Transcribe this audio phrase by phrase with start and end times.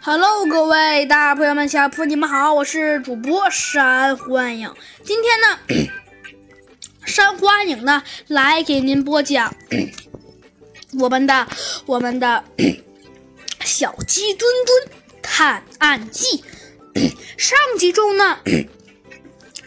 [0.00, 4.72] Hello，各位大朋友们、小朋友们，你们好，我是主播山欢迎。
[5.04, 5.90] 今天呢，
[7.04, 9.52] 山欢迎呢来给您播讲
[11.00, 11.46] 我们的
[11.86, 12.44] 我们的
[13.64, 16.44] 小鸡墩墩探案记。
[17.36, 18.38] 上集中呢，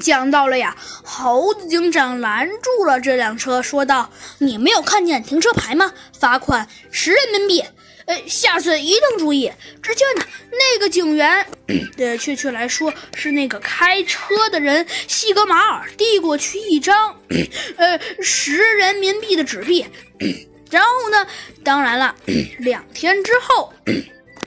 [0.00, 0.76] 讲到了呀，
[1.18, 5.94] 猴子警长拦住了这辆车，说道：“你没有看见停车牌吗？
[6.20, 7.64] 罚款十人民币。”
[8.04, 9.50] 呃，下次一定注意。
[9.80, 11.46] 只见呢， 那个警员，
[11.96, 17.18] 呃，确切来说是那个开车的人西格马尔，递过去一张，
[17.78, 19.86] 呃，十人民币的纸币。
[20.70, 21.26] 然后呢，
[21.64, 22.14] 当然了，
[22.58, 23.72] 两天之后，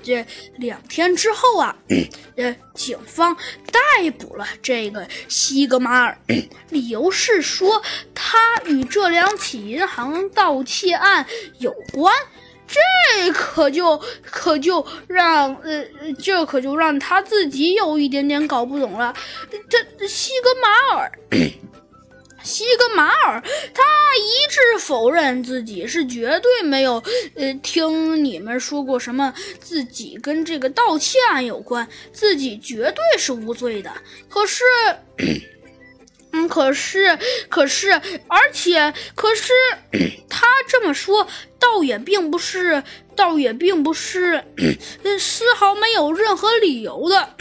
[0.09, 0.25] 这
[0.57, 1.75] 两天之后啊，
[2.35, 3.37] 呃，警方
[3.71, 6.17] 逮捕了这个西格马尔，
[6.71, 7.79] 理由是说
[8.15, 11.25] 他与这两起银行盗窃案
[11.59, 12.11] 有关。
[12.71, 15.83] 这可就可就让呃，
[16.21, 19.11] 这可就让他自己有一点点搞不懂了。
[19.67, 21.11] 这西格马尔，
[22.59, 23.41] 西格马尔，
[23.73, 23.83] 他
[24.17, 27.01] 一致否认自己是绝对没有
[27.35, 33.89] 呃听你们说过什么，自己跟这个盗窃案有关，自己绝对是无罪的。
[34.27, 34.63] 可是。
[36.31, 37.17] 嗯，可是，
[37.49, 37.89] 可是，
[38.27, 39.51] 而且，可是，
[40.29, 42.83] 他这么说，倒也并不是，
[43.15, 44.43] 倒也并不是，
[45.17, 47.35] 丝毫没有任何理由的，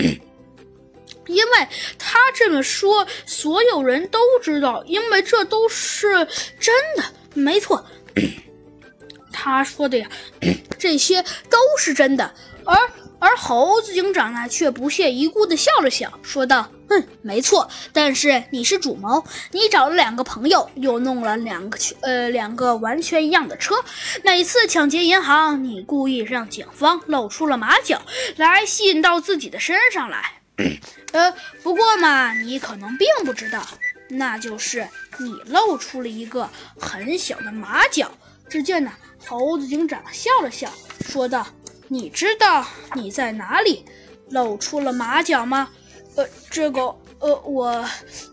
[1.28, 6.26] 因为他这么说，所有人都知道，因为这都是
[6.58, 7.86] 真的，没错，
[9.32, 10.08] 他说的呀，
[10.78, 12.34] 这些都是真的，
[12.64, 12.76] 而。
[13.20, 17.68] 而猴子警长呢，却不屑一顾地笑了笑，说道：“嗯，没错。
[17.92, 23.74] 但是你是主谋，你找了两个朋友，又弄了两个呃两个完全一样的车。
[24.22, 28.00] 每次抢劫银行，你故意让警方露出了马脚，
[28.36, 30.37] 来吸引到自己的身上来。
[31.12, 33.66] 呃，不过嘛，你可能并不知道，
[34.08, 34.86] 那就是
[35.18, 38.10] 你露出了一个很小的马脚。”
[38.48, 38.92] 只见呢，
[39.26, 40.72] 猴子警长笑了笑，
[41.08, 41.46] 说道。
[41.90, 43.82] 你知道你在哪里
[44.28, 45.70] 露出了马脚吗？
[46.16, 46.82] 呃，这个，
[47.18, 47.88] 呃，我，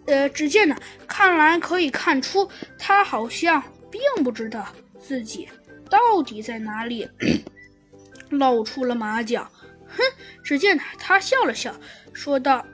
[0.07, 0.75] 呃，只见呢，
[1.07, 4.67] 看来可以看出他好像并不知道
[5.01, 5.47] 自己
[5.89, 7.07] 到底在哪里
[8.29, 9.49] 露出了马脚。
[9.95, 10.03] 哼，
[10.44, 11.75] 只见，他笑了笑，
[12.13, 12.66] 说道：“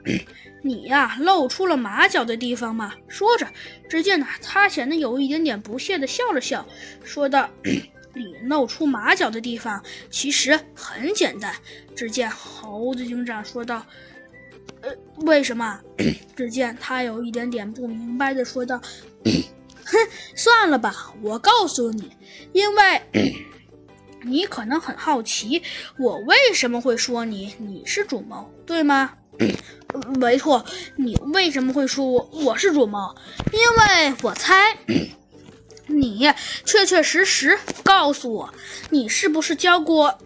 [0.62, 3.46] 你呀，露出了马脚的地方嘛。”说着，
[3.88, 6.66] 只见呢，他显得有一点点不屑的笑了笑，
[7.04, 7.48] 说道。
[8.14, 11.50] 你露出马脚的地方其实很简单。
[11.96, 13.86] 只见猴子警长说道
[14.82, 14.90] ：“呃，
[15.24, 15.80] 为什么？”
[16.36, 18.78] 只见他有一点点不明白的说道
[19.86, 19.96] ：“哼，
[20.34, 22.12] 算了吧，我告诉你，
[22.52, 23.02] 因为
[24.24, 25.62] 你可能很好奇，
[25.98, 29.14] 我为什么会说你你是主谋，对吗？
[30.18, 30.64] 没错，
[30.96, 33.14] 你为什么会说我我是主谋？
[33.52, 34.76] 因为我猜。”
[35.88, 36.32] 你
[36.64, 38.54] 确确实实告诉我，
[38.90, 40.16] 你是不是交过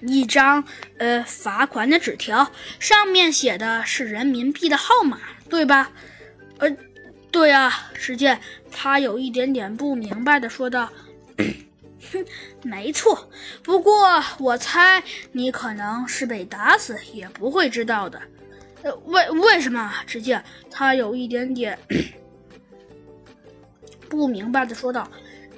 [0.00, 0.64] 一张
[0.98, 2.50] 呃罚款的纸条？
[2.80, 5.92] 上面写的是人民币的号码，对吧？
[6.58, 6.68] 呃，
[7.30, 7.92] 对啊。
[7.94, 8.40] 只见
[8.72, 10.90] 他有一点点不明白的说道：“，
[12.62, 13.28] 没错。
[13.62, 15.02] 不过我猜
[15.32, 18.20] 你可能是被打死也不会知道的。
[18.82, 19.92] 呃，为为什么？
[20.06, 21.78] 只见他有一点点。
[24.08, 25.08] ”不明白的说道：“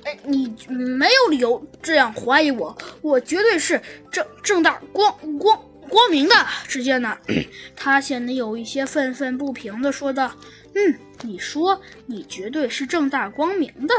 [0.04, 3.80] 哎，你没有理由这样怀疑我，我绝对是
[4.12, 6.34] 正正大光光光明的。”
[6.68, 7.16] 只见呢，
[7.76, 10.34] 他显得有一些愤愤不平的说道
[10.74, 13.94] ：“嗯，你说你绝对是正大光明的，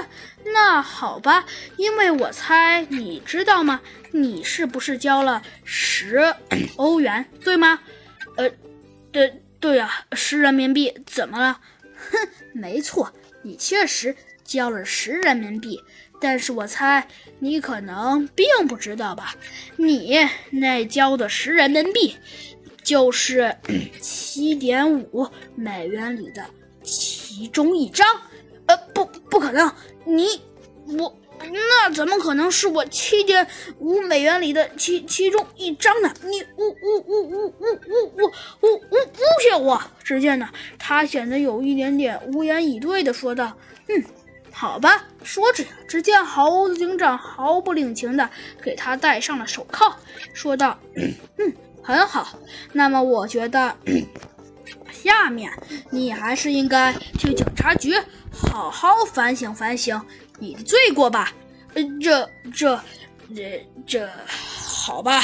[0.54, 1.46] 那好吧，
[1.78, 3.82] 因为我猜你知道吗？
[4.12, 6.34] 你是不是交了十
[6.76, 7.80] 欧元， 对吗？
[8.38, 8.50] 呃，
[9.12, 11.60] 对对呀，十人民币，怎么了？
[12.12, 13.14] 哼，没错，
[13.44, 15.82] 你确实。”交了十人民币，
[16.28, 19.36] 但是我猜你可能并不知道吧？
[19.76, 20.18] 你
[20.50, 22.16] 那交的十人民币，
[22.82, 23.56] 就是
[24.02, 26.44] 七点五美元里的
[26.82, 28.08] 其中一张。
[28.66, 29.72] 呃，不，不可能！
[30.04, 30.26] 你，
[30.98, 36.12] 我，那怎么可能是我七点五美元里的其其中一张呢？
[36.24, 38.32] 你诬诬诬诬诬诬诬
[38.62, 39.80] 诬诬诬陷我！
[40.04, 40.50] 只见呢，
[40.80, 43.56] 他显得有一点点无言以对的说道
[43.90, 44.04] ：“嗯。”
[44.52, 48.30] 好吧，说着，只见猴子警长毫不领情的
[48.62, 49.94] 给他戴上了手铐，
[50.34, 52.38] 说道：“嗯，很好。
[52.72, 53.76] 那么，我觉得
[54.94, 55.52] 下面
[55.90, 57.96] 你还是应该去警察局
[58.32, 60.00] 好好反省反省
[60.40, 61.34] 你的罪过吧。”
[61.74, 62.80] 呃，这、这、
[63.36, 65.22] 这、这，好吧。